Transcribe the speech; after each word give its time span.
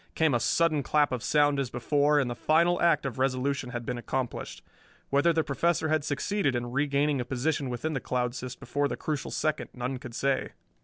Came 0.15 0.33
a 0.33 0.39
sudden 0.39 0.81
clap 0.81 1.11
of 1.11 1.21
sound 1.21 1.59
as 1.59 1.69
before, 1.69 2.19
and 2.19 2.27
the 2.27 2.33
final 2.33 2.81
act 2.81 3.05
of 3.05 3.19
resolution 3.19 3.69
had 3.69 3.85
been 3.85 3.99
accomplished. 3.99 4.63
Whether 5.11 5.31
the 5.31 5.43
Professor 5.43 5.89
had 5.89 6.03
succeeded 6.03 6.55
in 6.55 6.71
regaining 6.71 7.21
a 7.21 7.23
position 7.23 7.69
within 7.69 7.93
the 7.93 7.99
cloud 7.99 8.33
cyst 8.33 8.59
before 8.59 8.87
the 8.87 8.97
crucial 8.97 9.29
second 9.29 9.69
none 9.75 9.99
could 9.99 10.15
say. 10.15 10.53